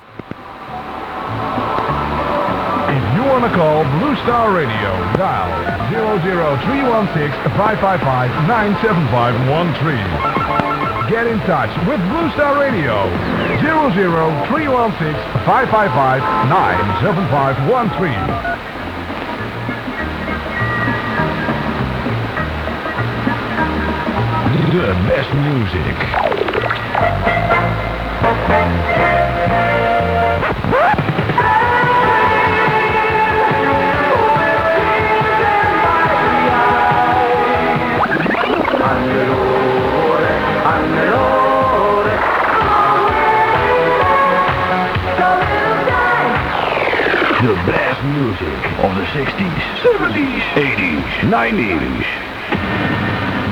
Call 3.55 3.85
Blue 3.99 4.15
Star 4.23 4.53
Radio, 4.53 4.91
dial 5.17 5.49
00316 5.91 7.31
555 7.55 8.31
97513. 8.49 10.47
Get 11.09 11.27
in 11.29 11.39
touch 11.47 11.71
with 11.87 12.01
Blue 12.11 12.29
Star 12.33 12.59
Radio 12.59 13.07
00316 13.63 15.15
555 15.47 16.23
97513. 16.51 18.11
The 24.75 24.91
best 25.07 25.31
music. 25.47 25.95
music 48.07 48.63
of 48.85 48.95
the 48.95 49.05
60s, 49.13 49.61
70s, 49.83 50.41
80s, 50.55 51.03
90s. 51.27 52.07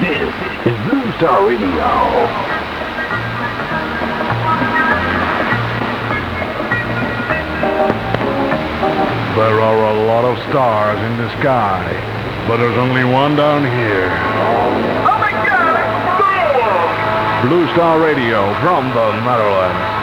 This 0.01 0.35
is 0.67 0.77
Blue 0.89 1.13
Star 1.19 1.47
Radio. 1.47 1.65
There 9.35 9.61
are 9.61 9.81
a 9.91 10.07
lot 10.07 10.25
of 10.25 10.39
stars 10.51 11.01
in 11.01 11.17
the 11.19 11.29
sky, 11.41 11.83
but 12.47 12.59
there's 12.59 12.79
only 12.79 13.05
one 13.05 13.35
down 13.35 13.65
here. 13.65 14.11
Oh 15.05 15.19
my 15.19 15.33
God! 15.33 15.65
Blue 17.49 17.67
Star 17.73 17.99
Radio 18.01 18.55
from 18.61 18.89
the 18.95 19.13
Netherlands. 19.25 19.95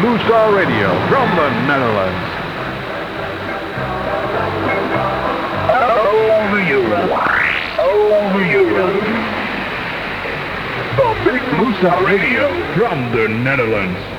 Blue 0.00 0.16
Star 0.26 0.54
Radio 0.54 0.90
from 1.08 1.28
the 1.34 1.50
Netherlands. 1.66 2.28
Over 5.74 6.62
Europe. 6.62 7.10
Over 7.80 8.44
Europe. 8.44 9.02
Oh, 11.00 11.14
big 11.24 11.42
Blue 11.58 11.74
Star 11.78 12.04
Radio 12.06 12.46
from 12.74 13.10
the 13.10 13.26
Netherlands. 13.26 14.17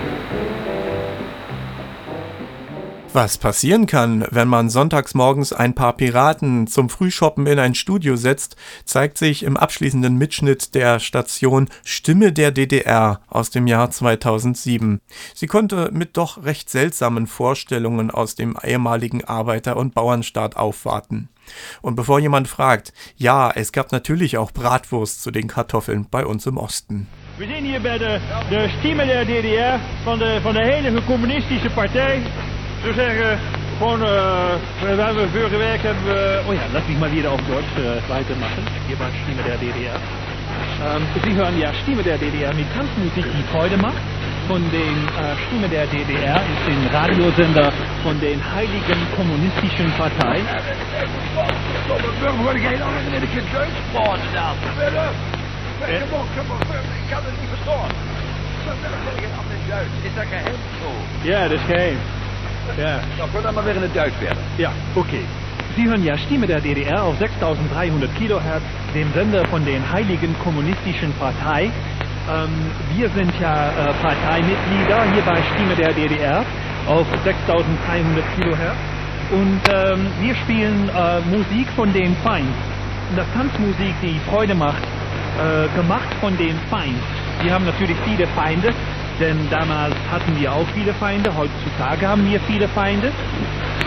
Was 3.22 3.38
passieren 3.38 3.86
kann, 3.86 4.26
wenn 4.32 4.48
man 4.48 4.70
sonntags 4.70 5.14
morgens 5.14 5.52
ein 5.52 5.76
paar 5.76 5.92
Piraten 5.92 6.68
zum 6.68 6.88
Frühshoppen 6.88 7.48
in 7.48 7.60
ein 7.60 7.76
Studio 7.76 8.16
setzt, 8.16 8.56
zeigt 8.86 9.18
sich 9.18 9.44
im 9.44 9.58
abschließenden 9.58 10.16
Mitschnitt 10.16 10.74
der 10.74 11.02
Station 11.02 11.68
Stimme 11.84 12.32
der 12.32 12.52
DDR 12.52 13.20
aus 13.28 13.50
dem 13.50 13.68
Jahr 13.68 13.92
2007. 13.92 15.02
Sie 15.34 15.48
konnte 15.48 15.90
mit 15.92 16.16
doch 16.16 16.46
recht 16.46 16.70
seltsamen 16.70 17.28
Vorstellungen 17.28 18.10
aus 18.10 18.36
dem 18.36 18.56
ehemaligen 18.64 19.26
Arbeiter- 19.26 19.76
und 19.76 19.94
Bauernstaat 19.94 20.56
aufwarten. 20.56 21.28
Und 21.82 21.96
bevor 21.96 22.20
jemand 22.20 22.48
fragt, 22.48 22.94
ja, 23.18 23.52
es 23.52 23.74
gab 23.74 23.92
natürlich 23.92 24.38
auch 24.38 24.54
Bratwurst 24.54 25.22
zu 25.22 25.32
den 25.32 25.50
Kartoffeln 25.50 26.08
bei 26.10 26.26
uns 26.26 26.46
im 26.46 26.56
Osten. 26.56 27.08
We 27.38 27.46
zijn 27.46 27.66
hier 27.66 27.82
bij 27.82 27.98
de, 27.98 28.20
de 28.50 28.70
Stimme 28.80 29.06
der 29.06 29.26
DDR 29.26 29.80
van 30.04 30.20
de, 30.20 30.40
van 30.42 30.54
de 30.54 30.64
hele 30.64 31.04
communistische 31.06 31.70
partij. 31.70 32.22
Zo 32.84 32.94
zeggen, 32.94 33.40
gewoon, 33.78 34.02
uh, 34.02 34.08
we 34.82 34.88
hebben 35.02 35.30
vorige 35.32 35.58
week 35.58 35.82
hebben 35.82 36.04
we... 36.06 36.42
Oh 36.48 36.54
ja, 36.54 36.62
lass 36.74 36.84
mich 36.88 36.98
mal 37.00 37.12
wieder 37.12 37.30
auf 37.32 37.42
Deutsch 37.48 37.74
äh, 37.78 38.10
weitermachen. 38.10 38.64
Hier 38.88 38.98
war 39.00 39.10
Stimme 39.24 39.44
der 39.44 39.58
DDR. 39.58 40.00
Ähm, 40.88 41.02
Sie 41.24 41.34
hören 41.36 41.60
ja 41.60 41.74
Stimme 41.74 42.04
der 42.04 42.18
DDR 42.18 42.54
mit 42.54 42.68
Tanzmusik, 42.74 43.26
die 43.38 43.44
Freude 43.52 43.78
macht. 43.78 44.02
Von 44.48 44.62
den 44.72 44.98
äh, 45.20 45.36
Stimme 45.48 45.68
der 45.68 45.86
DDR 45.88 46.36
ist 46.54 46.64
den 46.68 46.88
Radiosender 46.96 47.72
von 48.04 48.18
den 48.22 48.40
Heiligen 48.56 49.00
Kommunistischen 49.16 49.92
Partei. 49.98 50.40
Ja, 61.24 61.44
dat 61.44 61.52
is 61.52 61.66
geheim. 61.68 62.19
Ja. 62.78 63.00
We 63.32 63.52
maar 63.54 63.64
weer 63.64 63.76
in 63.76 63.82
het 63.82 63.94
Duits 63.94 64.20
werden. 64.20 64.44
Ja, 64.56 64.72
okay. 64.96 65.24
Sie 65.76 65.88
hören 65.88 66.04
ja 66.04 66.18
Stimme 66.18 66.48
der 66.48 66.62
DDR 66.62 67.02
auf 67.04 67.18
6300 67.18 68.14
Kilohertz, 68.18 68.64
dem 68.94 69.12
Sender 69.14 69.46
von 69.46 69.64
den 69.66 69.82
Heiligen 69.92 70.36
Kommunistischen 70.44 71.14
Partei. 71.20 71.72
Ähm, 72.30 72.50
wir 72.96 73.10
sind 73.10 73.32
ja 73.40 73.70
äh, 73.70 73.94
Parteimitglieder 74.02 75.04
hier 75.14 75.22
bei 75.24 75.38
Stimme 75.54 75.76
der 75.76 75.94
DDR 75.94 76.46
auf 76.88 77.08
6300 77.24 78.24
Kilohertz. 78.36 78.78
Und 79.32 79.62
ähm, 79.72 80.08
wir 80.22 80.36
spielen 80.36 80.90
äh, 80.90 81.20
Musik 81.22 81.68
von 81.76 81.94
den 81.94 82.16
Feind. 82.18 82.54
Das 83.16 83.26
Tanzmusik, 83.34 83.94
die 84.02 84.20
Freude 84.30 84.56
macht, 84.56 84.82
äh, 85.40 85.68
gemacht 85.76 86.10
von 86.20 86.36
den 86.38 86.58
Feind. 86.70 86.98
Wir 87.42 87.54
haben 87.54 87.66
natürlich 87.66 87.98
viele 88.06 88.28
Feinde, 88.28 88.74
denn 89.20 89.38
damals 89.50 89.96
hatten 90.12 90.40
wir 90.40 90.52
auch 90.52 90.68
viele 90.74 90.94
Feinde, 90.94 91.36
heutzutage 91.36 92.08
haben 92.08 92.30
wir 92.30 92.40
viele 92.42 92.68
Feinde. 92.70 93.12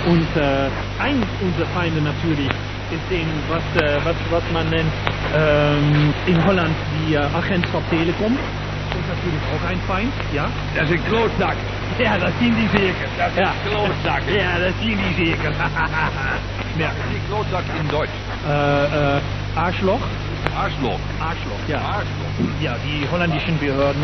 Und 0.06 0.36
äh, 0.36 0.68
ein 1.00 1.22
unserer 1.40 1.66
Feinde 1.74 2.00
natürlich 2.00 2.50
ist 2.90 3.10
den, 3.10 3.26
was, 3.48 3.62
äh, 3.82 3.98
was, 4.04 4.16
was 4.30 4.42
man 4.52 4.68
nennt 4.68 4.92
ähm, 5.34 6.12
in 6.26 6.44
Holland 6.44 6.74
die 6.98 7.14
äh, 7.14 7.18
Agentschap 7.18 7.88
Telekom. 7.88 8.32
Und 8.32 9.08
natürlich 9.08 9.42
auch 9.54 9.68
ein 9.68 9.80
Feind, 9.86 10.12
ja? 10.32 10.48
Dat 10.74 10.84
is 10.84 10.90
een 10.90 11.04
klootzak. 11.08 11.56
Ja, 11.98 12.18
das 12.18 12.32
sind 12.38 12.56
die 12.56 12.68
zeker. 12.68 13.08
Dat 13.16 13.30
is 13.32 13.38
ja. 13.38 13.52
klootzak. 13.66 14.22
Ja, 14.28 14.58
das 14.58 14.74
sind 14.80 14.98
die 14.98 15.14
zeker. 15.24 15.52
ja. 16.78 16.90
Die 17.12 17.20
klootzak 17.28 17.64
in 17.80 17.88
Deutsch. 17.88 18.16
Äh, 18.46 19.16
äh, 19.16 19.20
Arschloch? 19.54 20.00
Arschloch. 20.56 21.00
Arschloch, 21.20 21.62
ja. 21.68 21.78
Arschloch. 21.78 22.60
Ja, 22.60 22.76
die 22.84 23.06
holländischen 23.10 23.58
Behörden, 23.58 24.02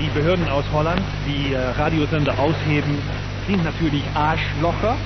die 0.00 0.08
Behörden 0.18 0.48
aus 0.48 0.64
Holland, 0.72 1.02
die 1.26 1.52
äh, 1.52 1.58
Radiosender 1.78 2.32
ausheben, 2.38 2.98
sind 3.46 3.64
natürlich 3.64 4.02
Arschlocher. 4.14 4.96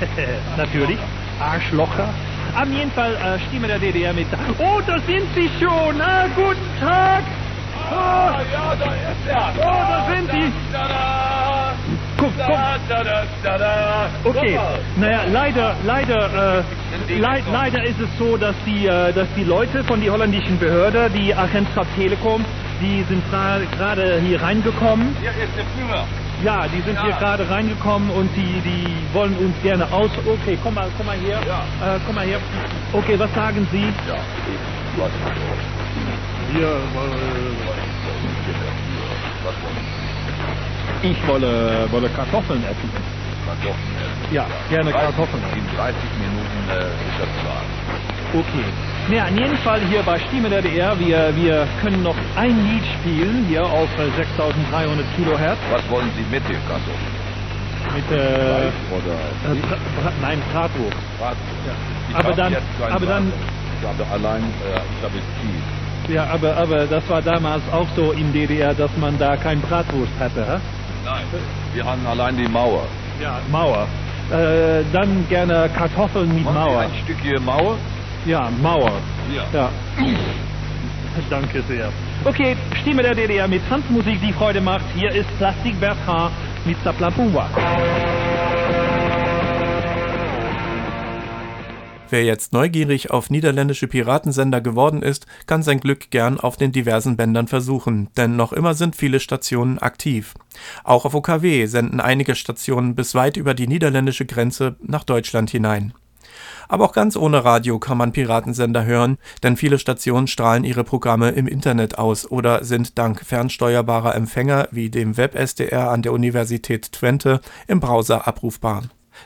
natürlich, 0.56 0.98
Arschlocher. 1.40 2.08
Am 2.54 2.72
jeden 2.72 2.90
Fall 2.92 3.14
äh, 3.14 3.38
Stimme 3.48 3.66
der 3.66 3.78
DDR 3.78 4.12
mit. 4.12 4.26
Oh, 4.58 4.80
da 4.86 4.98
sind 5.00 5.26
sie 5.34 5.50
schon! 5.58 6.00
Ah, 6.00 6.26
guten 6.36 6.80
Tag! 6.80 7.22
Oh, 7.90 7.94
ja, 8.52 8.74
da 8.78 8.84
ist 8.84 9.28
er. 9.28 9.52
Oh, 9.58 9.62
da 9.62 10.06
sind 10.14 10.30
sie! 10.30 11.63
Da, 12.36 13.58
da. 13.58 14.10
Okay, 14.24 14.58
naja, 14.96 15.20
leider, 15.30 15.76
leider, 15.84 16.62
äh, 17.08 17.14
lei 17.18 17.42
leider 17.52 17.84
ist 17.84 18.00
es 18.00 18.08
so, 18.18 18.36
dass 18.36 18.54
die, 18.66 18.86
äh, 18.86 19.12
dass 19.12 19.28
die 19.36 19.44
Leute 19.44 19.84
von 19.84 20.00
der 20.00 20.12
holländischen 20.12 20.58
Behörde, 20.58 21.10
die 21.10 21.34
Agentschap 21.34 21.86
Telekom, 21.96 22.44
die 22.80 23.04
sind 23.08 23.22
gerade 23.30 24.20
hier 24.20 24.42
reingekommen. 24.42 25.16
Hier 25.20 25.30
ist 25.30 25.56
der 25.56 25.64
Führer. 25.66 26.06
Ja, 26.42 26.66
die 26.66 26.80
sind 26.82 26.96
Ja. 26.96 27.04
hier 27.04 27.14
gerade 27.14 27.48
reingekommen 27.48 28.10
und 28.10 28.30
die, 28.36 28.60
die 28.60 29.14
wollen 29.14 29.36
uns 29.36 29.54
gerne 29.62 29.90
aus. 29.92 30.10
Okay, 30.26 30.58
komm 30.62 30.74
mal, 30.74 30.88
komm 30.96 31.06
mal 31.06 31.16
her. 31.16 31.38
Ja. 31.46 31.94
Äh, 31.96 32.00
komm 32.06 32.16
mal 32.16 32.26
her. 32.26 32.38
Okay, 32.92 33.18
was 33.18 33.32
sagen 33.34 33.66
Sie? 33.70 33.84
Ja, 34.08 34.14
was 34.96 35.10
Wir, 36.52 36.68
Was 39.42 39.54
wollen 39.62 40.03
ich 41.10 41.28
wolle, 41.28 41.86
wolle 41.90 42.08
Kartoffeln 42.10 42.62
essen. 42.64 42.90
Kartoffeln 43.46 43.94
essen? 43.96 44.34
Ja, 44.34 44.46
gerne 44.68 44.92
Kartoffeln. 44.92 45.42
In 45.56 45.66
30 45.76 45.96
Minuten 46.18 46.58
äh, 46.70 47.08
ist 47.08 47.18
das 47.20 47.28
klar. 47.42 47.62
Okay. 48.32 48.64
Ja, 49.14 49.26
in 49.28 49.36
jedem 49.36 49.58
Fall 49.58 49.80
hier 49.82 50.02
bei 50.02 50.18
Stimme 50.18 50.48
der 50.48 50.62
DR, 50.62 50.98
wir, 50.98 51.36
wir 51.36 51.68
können 51.82 52.02
noch 52.02 52.16
ein 52.36 52.56
Lied 52.68 52.84
spielen, 53.00 53.44
hier 53.48 53.64
auf 53.64 53.88
äh, 53.98 54.10
6300 54.16 55.06
Kilohertz. 55.16 55.58
Was 55.70 55.88
wollen 55.90 56.10
Sie 56.16 56.22
mit 56.30 56.42
den 56.48 56.58
Kartoffeln? 56.66 57.14
Mit, 57.94 58.10
äh, 58.10 58.66
äh, 58.68 58.70
Bra 58.88 59.76
Bra 60.00 60.12
nein, 60.22 60.42
Bratwurst. 60.52 60.96
Bratwurst? 61.18 61.38
Ich 62.08 62.16
Aber 62.16 62.32
dann- 62.32 62.56
aber 62.90 63.06
dann-. 63.06 63.32
Ich 63.80 63.86
habe 63.86 64.06
allein, 64.10 64.42
äh, 64.42 64.80
ich 64.98 65.04
habe 65.04 65.14
Cheese. 65.40 66.14
Ja, 66.14 66.26
aber, 66.28 66.56
aber 66.56 66.86
das 66.86 67.08
war 67.08 67.22
damals 67.22 67.62
auch 67.72 67.86
so 67.94 68.12
in 68.12 68.32
DDR, 68.32 68.74
dass 68.74 68.90
man 68.96 69.18
da 69.18 69.36
kein 69.36 69.60
Bratwurst 69.60 70.12
hatte, 70.18 70.46
hä? 70.46 70.60
Nein, 71.04 71.24
wir 71.74 71.84
haben 71.84 72.06
allein 72.06 72.36
die 72.36 72.48
Mauer. 72.48 72.84
Ja. 73.20 73.40
Mauer. 73.50 73.86
Äh, 74.30 74.82
dann 74.92 75.26
gerne 75.28 75.68
Kartoffeln 75.76 76.28
mit 76.34 76.38
Sie 76.46 76.52
Mauer. 76.52 76.80
ein 76.80 76.90
Stückchen 77.04 77.44
Mauer? 77.44 77.76
Ja, 78.24 78.48
Mauer. 78.62 78.92
Ja. 79.34 79.44
Ja. 79.52 79.70
Danke 81.30 81.62
sehr. 81.68 81.90
Okay, 82.24 82.56
Stimme 82.80 83.02
der 83.02 83.14
DDR 83.14 83.46
mit 83.46 83.62
Tanzmusik, 83.68 84.20
die 84.20 84.32
Freude 84.32 84.60
macht. 84.60 84.84
Hier 84.96 85.10
ist 85.10 85.28
Plastik 85.38 85.78
Bertrand 85.78 86.32
mit 86.64 86.76
Saplapumba. 86.82 87.48
Wer 92.10 92.24
jetzt 92.24 92.52
neugierig 92.52 93.10
auf 93.10 93.30
niederländische 93.30 93.88
Piratensender 93.88 94.60
geworden 94.60 95.02
ist, 95.02 95.26
kann 95.46 95.62
sein 95.62 95.80
Glück 95.80 96.10
gern 96.10 96.38
auf 96.38 96.56
den 96.56 96.70
diversen 96.70 97.16
Bändern 97.16 97.48
versuchen, 97.48 98.08
denn 98.16 98.36
noch 98.36 98.52
immer 98.52 98.74
sind 98.74 98.94
viele 98.94 99.20
Stationen 99.20 99.78
aktiv. 99.78 100.34
Auch 100.84 101.06
auf 101.06 101.14
OKW 101.14 101.66
senden 101.66 102.00
einige 102.00 102.34
Stationen 102.34 102.94
bis 102.94 103.14
weit 103.14 103.36
über 103.36 103.54
die 103.54 103.66
niederländische 103.66 104.26
Grenze 104.26 104.76
nach 104.82 105.04
Deutschland 105.04 105.50
hinein. 105.50 105.94
Aber 106.68 106.84
auch 106.84 106.92
ganz 106.92 107.16
ohne 107.16 107.44
Radio 107.44 107.78
kann 107.78 107.98
man 107.98 108.12
Piratensender 108.12 108.84
hören, 108.84 109.18
denn 109.42 109.56
viele 109.56 109.78
Stationen 109.78 110.26
strahlen 110.26 110.64
ihre 110.64 110.84
Programme 110.84 111.30
im 111.30 111.46
Internet 111.46 111.98
aus 111.98 112.30
oder 112.30 112.64
sind 112.64 112.98
dank 112.98 113.24
fernsteuerbarer 113.24 114.14
Empfänger 114.14 114.68
wie 114.70 114.90
dem 114.90 115.16
Web-SDR 115.16 115.90
an 115.90 116.02
der 116.02 116.12
Universität 116.12 116.92
Twente 116.92 117.40
im 117.66 117.80
Browser 117.80 118.26
abrufbar. 118.26 118.82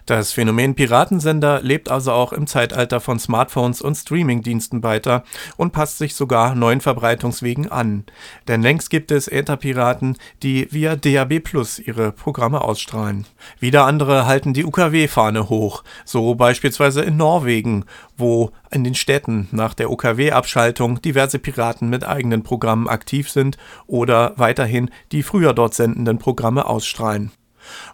Das 0.07 0.33
Phänomen 0.33 0.75
Piratensender 0.75 1.61
lebt 1.63 1.91
also 1.91 2.13
auch 2.13 2.33
im 2.33 2.47
Zeitalter 2.47 3.01
von 3.01 3.19
Smartphones 3.19 3.83
und 3.83 3.95
Streamingdiensten 3.95 4.83
weiter 4.83 5.25
und 5.57 5.73
passt 5.73 5.99
sich 5.99 6.15
sogar 6.15 6.55
neuen 6.55 6.81
Verbreitungswegen 6.81 7.71
an. 7.71 8.05
Denn 8.47 8.63
längst 8.63 8.91
gibt 8.91 9.11
es 9.11 9.29
Ätherpiraten, 9.29 10.17
die 10.43 10.69
via 10.71 10.97
DAB 10.97 11.41
Plus 11.41 11.79
ihre 11.79 12.13
Programme 12.13 12.63
ausstrahlen. 12.63 13.27
Wieder 13.61 13.85
andere 13.85 14.27
halten 14.27 14.55
die 14.55 14.65
UKW-Fahne 14.65 15.49
hoch, 15.49 15.85
so 16.05 16.35
beispielsweise 16.35 17.03
in 17.03 17.17
Norwegen, 17.17 17.85
wo 18.17 18.51
in 18.71 18.85
den 18.85 18.95
Städten 18.95 19.49
nach 19.51 19.75
der 19.75 19.91
UKW-Abschaltung 19.91 21.01
diverse 21.01 21.39
Piraten 21.39 21.89
mit 21.89 22.07
eigenen 22.07 22.43
Programmen 22.43 22.89
aktiv 22.89 23.31
sind 23.31 23.57
oder 23.87 24.35
weiterhin 24.37 24.91
die 25.13 25.23
früher 25.23 25.55
dort 25.55 25.75
sendenden 25.75 26.19
Programme 26.19 26.67
ausstrahlen. 26.67 27.31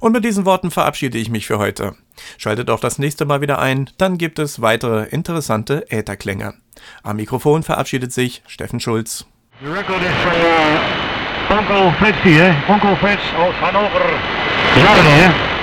Und 0.00 0.12
mit 0.12 0.24
diesen 0.24 0.44
Worten 0.44 0.70
verabschiede 0.70 1.18
ich 1.18 1.30
mich 1.30 1.46
für 1.46 1.58
heute. 1.58 1.94
Schaltet 2.38 2.70
auch 2.70 2.80
das 2.80 2.98
nächste 2.98 3.24
Mal 3.24 3.40
wieder 3.40 3.58
ein, 3.58 3.90
dann 3.98 4.18
gibt 4.18 4.38
es 4.38 4.60
weitere 4.60 5.04
interessante 5.08 5.90
Ätherklänge. 5.90 6.54
Am 7.02 7.16
Mikrofon 7.16 7.62
verabschiedet 7.62 8.12
sich 8.12 8.42
Steffen 8.46 8.80
Schulz. 8.80 9.26
De 9.60 9.70
record 9.70 10.02
is 10.02 10.10
van 11.48 11.58
uh, 11.58 11.58
Onkel 11.58 11.92
Frits 11.98 12.18
hier. 12.22 12.54
Onkel 12.68 12.96
Frits 12.96 13.22
aus 13.37 13.54
Hannover. 13.60 14.04
Hè? 14.74 15.54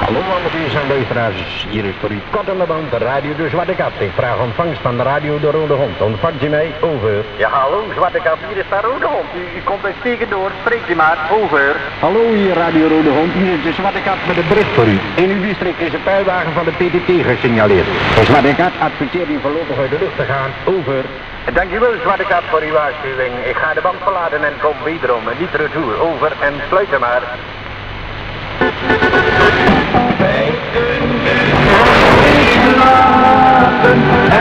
Hallo 0.00 0.20
amateurs 0.20 0.74
en 0.74 0.88
luisteraars, 0.88 1.66
hier 1.68 1.84
is 1.84 1.94
voor 2.00 2.10
u 2.10 2.20
kort 2.30 2.50
aan 2.50 2.58
de 2.58 2.64
band 2.64 2.90
de 2.90 2.98
radio 2.98 3.34
de 3.36 3.48
Zwarte 3.48 3.74
Kat. 3.74 3.92
Ik 3.98 4.12
vraag 4.14 4.38
ontvangst 4.38 4.80
van 4.80 4.96
de 4.96 5.02
radio 5.02 5.40
de 5.40 5.50
Rode 5.50 5.72
Hond. 5.72 6.00
Ontvangt 6.00 6.42
u 6.42 6.48
mij? 6.48 6.72
Over. 6.80 7.24
Ja, 7.36 7.48
hallo, 7.48 7.84
Zwarte 7.94 8.20
Kat, 8.22 8.38
hier 8.48 8.56
is 8.56 8.68
de 8.68 8.80
Rode 8.88 9.06
Hond. 9.06 9.28
U, 9.40 9.42
u 9.58 9.60
komt 9.64 9.84
uitstekend 9.84 10.30
door, 10.30 10.50
spreekt 10.60 10.90
u 10.90 10.94
maar, 10.94 11.18
over. 11.40 11.76
Hallo 12.00 12.32
hier 12.32 12.54
Radio 12.54 12.86
Rode 12.86 13.10
Hond, 13.18 13.32
hier 13.32 13.52
is 13.52 13.62
de 13.62 13.72
Zwarte 13.72 14.00
Kat 14.00 14.20
met 14.26 14.36
een 14.36 14.48
bericht 14.48 14.74
voor 14.76 14.86
u. 14.94 14.96
In 15.14 15.30
uw 15.30 15.42
district 15.48 15.80
is 15.80 15.92
een 15.92 16.02
pijlwagen 16.02 16.52
van 16.52 16.64
de 16.64 16.74
PTT 16.80 17.10
gesignaleerd. 17.30 17.88
De 18.18 18.24
Zwarte 18.24 18.54
Kat 18.54 18.74
adverteert 18.88 19.28
u 19.28 19.38
voorlopig 19.40 19.78
uit 19.78 19.90
de 19.90 19.98
lucht 20.04 20.16
te 20.16 20.26
gaan. 20.32 20.50
Over. 20.64 21.04
Dankjewel, 21.52 21.94
Zwarte 22.00 22.24
Kat, 22.32 22.44
voor 22.50 22.62
uw 22.68 22.72
waarschuwing. 22.72 23.34
Ik 23.52 23.56
ga 23.56 23.74
de 23.74 23.80
band 23.80 24.00
verlaten 24.02 24.44
en 24.44 24.56
kom 24.60 24.76
wederom. 24.84 25.22
Niet 25.38 25.54
retour, 25.64 26.00
over 26.08 26.30
en 26.40 26.54
sluiten 26.68 27.00
maar. 27.00 27.22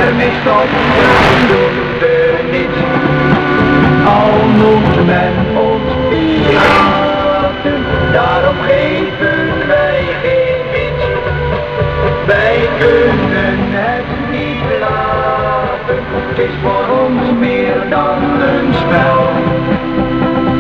Ermee 0.08 0.32
stoppen 0.42 0.86
doen 1.48 2.00
we 2.00 2.30
niet. 2.52 2.78
Al 4.08 4.32
noemt 4.62 5.06
men 5.06 5.34
ons 5.58 5.92
piraten, 6.10 7.84
daarom 8.12 8.56
geven 8.62 9.68
wij 9.68 10.04
geen 10.24 10.62
wiet. 10.72 11.04
Wij 12.26 12.70
kunnen 12.80 13.60
het 13.72 14.10
niet 14.32 14.80
laten, 14.80 16.04
het 16.28 16.38
is 16.38 16.56
voor 16.62 16.86
ons 17.06 17.40
meer 17.40 17.90
dan 17.90 18.42
een 18.42 18.74
spel. 18.74 19.28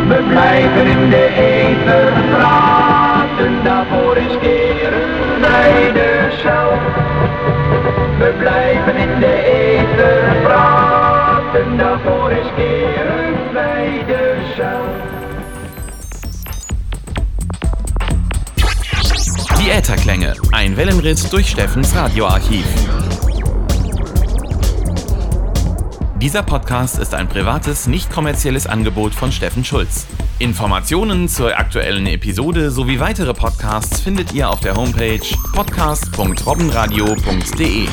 We 0.08 0.24
blijven 0.28 0.88
in 0.88 1.10
de 1.10 1.28
ether 1.36 2.14
praten, 2.32 3.64
daarvoor 3.64 4.14
riskeren 4.14 5.42
wij 5.42 5.92
de 5.94 6.28
cel. 6.42 6.72
Blijven 8.70 8.98
in 8.98 9.20
de 9.20 9.26
ether 9.26 10.42
praten, 10.44 11.78
daarvoor 11.78 12.30
riskeren 12.30 13.54
wij 13.54 14.04
de 14.08 14.38
cel. 14.56 14.82
Die 19.58 19.72
Ätherklänge, 19.72 20.36
ein 20.52 20.78
Wellenritt 20.78 21.34
durch 21.34 21.50
Steffens 21.50 21.96
Radioarchiv. 21.96 22.66
Dieser 26.18 26.44
Podcast 26.44 27.00
ist 27.00 27.16
ein 27.16 27.28
privates, 27.28 27.88
nicht 27.88 28.12
kommerzielles 28.12 28.68
Angebot 28.68 29.16
von 29.16 29.32
Steffen 29.32 29.66
Schulz. 29.66 30.06
Informationen 30.38 31.28
zur 31.28 31.58
aktuellen 31.58 32.06
Episode 32.06 32.70
sowie 32.72 33.00
weitere 33.00 33.34
Podcasts 33.34 34.00
findet 34.00 34.32
ihr 34.34 34.48
auf 34.50 34.60
der 34.60 34.76
Homepage 34.76 35.26
podcast.robbenradio.de. 35.54 37.88